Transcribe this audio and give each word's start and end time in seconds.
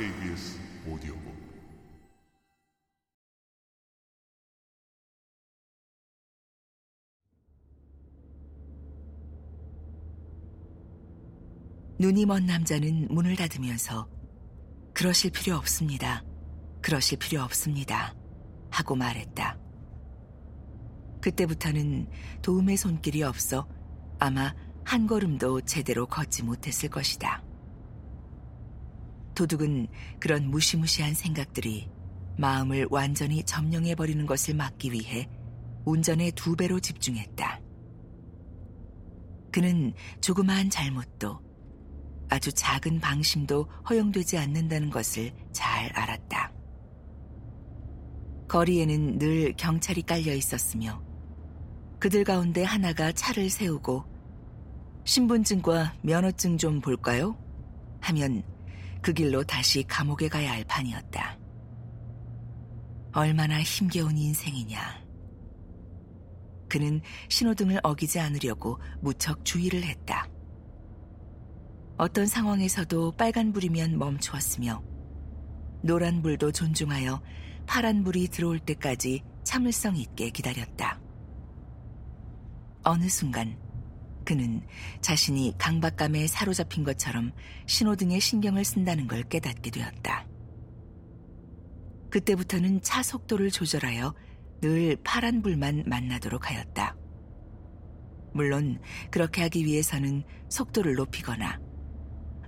KBS 0.00 0.58
오디오북 0.88 1.20
눈이 11.98 12.24
먼 12.24 12.46
남자는 12.46 13.08
문을 13.10 13.36
닫으면서 13.36 14.08
그러실 14.94 15.32
필요 15.32 15.56
없습니다. 15.56 16.24
그러실 16.80 17.18
필요 17.18 17.42
없습니다. 17.42 18.14
하고 18.70 18.96
말했다. 18.96 19.58
그때부터는 21.20 22.08
도움의 22.40 22.78
손길이 22.78 23.22
없어 23.22 23.68
아마 24.18 24.54
한 24.82 25.06
걸음도 25.06 25.60
제대로 25.60 26.06
걷지 26.06 26.44
못했을 26.44 26.88
것이다. 26.88 27.49
도둑은 29.40 29.88
그런 30.18 30.50
무시무시한 30.50 31.14
생각들이 31.14 31.88
마음을 32.36 32.86
완전히 32.90 33.42
점령해버리는 33.42 34.26
것을 34.26 34.54
막기 34.54 34.92
위해 34.92 35.26
운전에 35.86 36.30
두 36.32 36.54
배로 36.54 36.78
집중했다. 36.78 37.58
그는 39.50 39.94
조그마한 40.20 40.68
잘못도 40.68 41.40
아주 42.28 42.52
작은 42.52 43.00
방심도 43.00 43.66
허용되지 43.88 44.36
않는다는 44.36 44.90
것을 44.90 45.32
잘 45.52 45.90
알았다. 45.94 46.52
거리에는 48.46 49.18
늘 49.18 49.54
경찰이 49.56 50.02
깔려 50.02 50.34
있었으며 50.34 51.02
그들 51.98 52.24
가운데 52.24 52.62
하나가 52.62 53.10
차를 53.10 53.48
세우고 53.48 54.04
신분증과 55.04 55.94
면허증 56.02 56.58
좀 56.58 56.82
볼까요? 56.82 57.38
하면 58.00 58.42
그 59.02 59.12
길로 59.12 59.42
다시 59.42 59.82
감옥에 59.84 60.28
가야 60.28 60.52
할 60.52 60.64
판이었다. 60.64 61.38
얼마나 63.12 63.60
힘겨운 63.60 64.16
인생이냐. 64.16 64.80
그는 66.68 67.00
신호등을 67.28 67.80
어기지 67.82 68.20
않으려고 68.20 68.78
무척 69.00 69.44
주의를 69.44 69.82
했다. 69.82 70.28
어떤 71.96 72.26
상황에서도 72.26 73.12
빨간불이면 73.12 73.98
멈추었으며 73.98 74.82
노란불도 75.82 76.52
존중하여 76.52 77.20
파란불이 77.66 78.28
들어올 78.28 78.58
때까지 78.58 79.22
참을성 79.44 79.96
있게 79.96 80.30
기다렸다. 80.30 81.00
어느 82.82 83.08
순간 83.08 83.58
그는 84.30 84.64
자신이 85.00 85.56
강박감에 85.58 86.28
사로잡힌 86.28 86.84
것처럼 86.84 87.32
신호등에 87.66 88.20
신경을 88.20 88.64
쓴다는 88.64 89.08
걸 89.08 89.24
깨닫게 89.24 89.72
되었다. 89.72 90.24
그때부터는 92.10 92.80
차 92.80 93.02
속도를 93.02 93.50
조절하여 93.50 94.14
늘 94.60 94.96
파란 95.02 95.42
불만 95.42 95.82
만나도록 95.84 96.48
하였다. 96.48 96.96
물론 98.32 98.80
그렇게 99.10 99.42
하기 99.42 99.64
위해서는 99.64 100.22
속도를 100.48 100.94
높이거나 100.94 101.58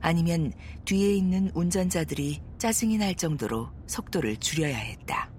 아니면 0.00 0.52
뒤에 0.84 1.16
있는 1.16 1.50
운전자들이 1.52 2.42
짜증이 2.58 2.96
날 2.98 3.16
정도로 3.16 3.72
속도를 3.88 4.36
줄여야 4.36 4.76
했다. 4.76 5.32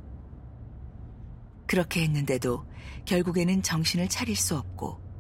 그렇게 1.68 2.04
했는데도 2.04 2.66
결국에는 3.06 3.64
정신을 3.64 4.10
차릴 4.10 4.36
수 4.36 4.58
없고 4.58 5.13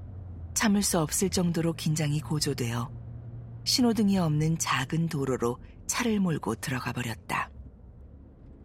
참을 0.54 0.84
수 0.84 1.00
없을 1.00 1.30
정도로 1.30 1.74
긴장이 1.74 2.22
고조되어 2.22 2.92
신호등이 3.66 4.18
없는 4.18 4.58
작은 4.58 5.08
도로로 5.08 5.58
차를 5.88 6.20
몰고 6.20 6.56
들어가 6.56 6.92
버렸다. 6.92 7.50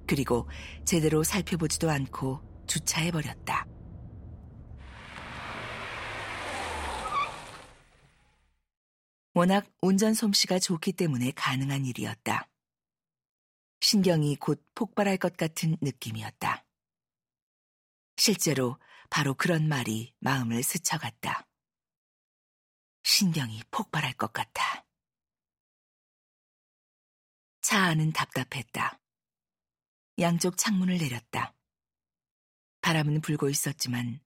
그리고 0.06 0.48
제대로 0.84 1.22
살펴보지도 1.22 1.91
않고 1.91 2.41
주차해 2.66 3.10
버렸다. 3.10 3.66
워낙 9.34 9.66
운전 9.81 10.15
솜씨가 10.15 10.59
좋기 10.59 10.94
때문에 10.94 11.31
가능한 11.32 11.84
일이었다. 11.84 12.48
신경이 13.81 14.37
곧 14.37 14.65
폭발할 14.75 15.16
것 15.16 15.37
같은 15.37 15.77
느낌이었다. 15.81 16.65
실제로 18.16 18.78
바로 19.10 19.34
그런 19.34 19.69
말이 19.69 20.12
마음을 20.19 20.62
스쳐갔다. 20.62 21.47
신경이 23.18 23.64
폭발할 23.72 24.12
것 24.12 24.32
같아. 24.32 24.86
차 27.62 27.82
안은 27.86 28.12
답답했다. 28.12 29.00
양쪽 30.20 30.56
창문을 30.56 30.98
내렸다. 30.98 31.52
바람은 32.80 33.20
불고 33.20 33.48
있었지만 33.48 34.20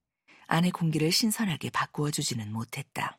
안의 0.46 0.72
공기를 0.72 1.10
신선하게 1.10 1.70
바꾸어 1.70 2.10
주지는 2.10 2.52
못했다. 2.52 3.18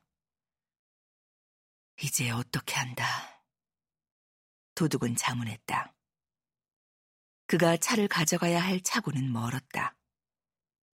이제 2.04 2.30
어떻게 2.30 2.76
한다. 2.76 3.44
도둑은 4.76 5.16
자문했다. 5.16 5.96
그가 7.48 7.78
차를 7.78 8.08
가져가야 8.08 8.62
할 8.62 8.80
차고는 8.80 9.34
멀었다. 9.34 9.98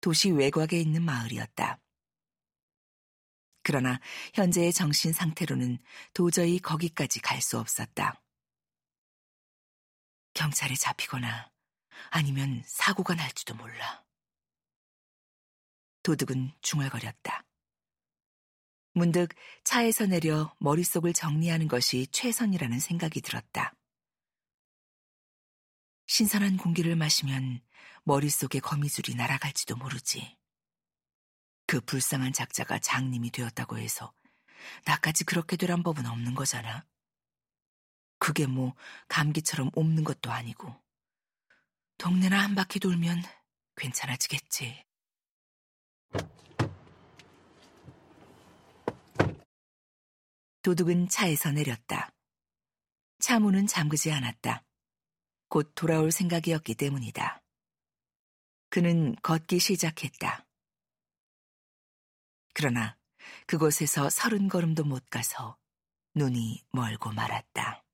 도시 0.00 0.30
외곽에 0.30 0.78
있는 0.78 1.02
마을이었다. 1.02 1.80
그러나 3.68 4.00
현재의 4.32 4.72
정신 4.72 5.12
상태로는 5.12 5.76
도저히 6.14 6.58
거기까지 6.58 7.20
갈 7.20 7.42
수 7.42 7.58
없었다. 7.58 8.22
경찰에 10.32 10.74
잡히거나 10.74 11.50
아니면 12.08 12.62
사고가 12.64 13.14
날지도 13.14 13.54
몰라. 13.56 14.06
도둑은 16.02 16.54
중얼거렸다. 16.62 17.44
문득 18.94 19.34
차에서 19.64 20.06
내려 20.06 20.56
머릿속을 20.60 21.12
정리하는 21.12 21.68
것이 21.68 22.06
최선이라는 22.10 22.80
생각이 22.80 23.20
들었다. 23.20 23.74
신선한 26.06 26.56
공기를 26.56 26.96
마시면 26.96 27.60
머릿속에 28.04 28.60
거미줄이 28.60 29.14
날아갈지도 29.14 29.76
모르지. 29.76 30.37
그 31.68 31.82
불쌍한 31.82 32.32
작자가 32.32 32.78
장님이 32.78 33.30
되었다고 33.30 33.76
해서 33.76 34.14
나까지 34.86 35.24
그렇게 35.24 35.58
되란 35.58 35.82
법은 35.82 36.06
없는 36.06 36.34
거잖아. 36.34 36.86
그게 38.18 38.46
뭐 38.46 38.74
감기처럼 39.08 39.70
옮는 39.74 40.02
것도 40.02 40.32
아니고. 40.32 40.74
동네나 41.98 42.42
한 42.42 42.54
바퀴 42.54 42.80
돌면 42.80 43.22
괜찮아지겠지. 43.76 44.82
도둑은 50.62 51.10
차에서 51.10 51.52
내렸다. 51.52 52.10
차 53.18 53.38
문은 53.38 53.66
잠그지 53.66 54.10
않았다. 54.10 54.64
곧 55.50 55.72
돌아올 55.74 56.12
생각이었기 56.12 56.76
때문이다. 56.76 57.42
그는 58.70 59.14
걷기 59.16 59.58
시작했다. 59.58 60.47
그러나 62.60 62.96
그곳에서 63.46 64.10
서른 64.10 64.48
걸음도 64.48 64.82
못 64.82 65.08
가서 65.10 65.56
눈이 66.16 66.64
멀고 66.72 67.12
말았다. 67.12 67.84